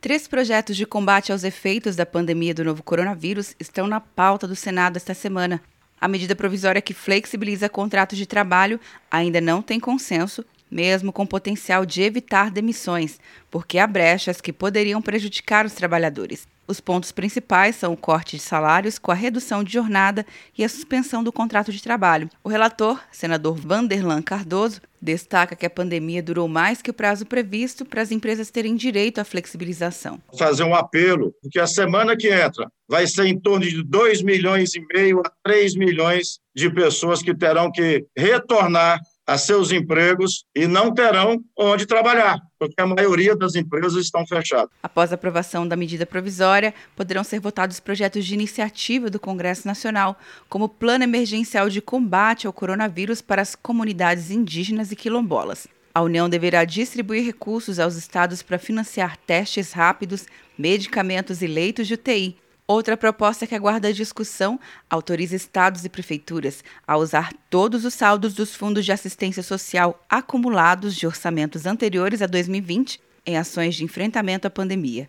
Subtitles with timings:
[0.00, 4.54] Três projetos de combate aos efeitos da pandemia do novo coronavírus estão na pauta do
[4.54, 5.60] Senado esta semana.
[6.00, 8.78] A medida provisória que flexibiliza contratos de trabalho
[9.10, 13.18] ainda não tem consenso, mesmo com potencial de evitar demissões,
[13.50, 16.46] porque há brechas que poderiam prejudicar os trabalhadores.
[16.68, 20.26] Os pontos principais são o corte de salários com a redução de jornada
[20.56, 22.28] e a suspensão do contrato de trabalho.
[22.44, 27.86] O relator, senador Vanderlan Cardoso, destaca que a pandemia durou mais que o prazo previsto
[27.86, 30.20] para as empresas terem direito à flexibilização.
[30.38, 34.74] Fazer um apelo, porque a semana que entra vai ser em torno de 2 milhões
[34.74, 40.66] e meio a 3 milhões de pessoas que terão que retornar a seus empregos e
[40.66, 44.70] não terão onde trabalhar, porque a maioria das empresas estão fechadas.
[44.82, 50.18] Após a aprovação da medida provisória, poderão ser votados projetos de iniciativa do Congresso Nacional,
[50.48, 55.68] como o Plano Emergencial de Combate ao Coronavírus para as Comunidades Indígenas e Quilombolas.
[55.94, 60.24] A União deverá distribuir recursos aos estados para financiar testes rápidos,
[60.56, 62.34] medicamentos e leitos de UTI,
[62.70, 68.54] Outra proposta que aguarda discussão autoriza estados e prefeituras a usar todos os saldos dos
[68.54, 74.50] fundos de assistência social acumulados de orçamentos anteriores a 2020 em ações de enfrentamento à
[74.50, 75.08] pandemia.